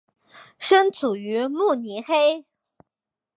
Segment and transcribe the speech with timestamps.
[0.57, 2.43] 生卒于慕尼黑。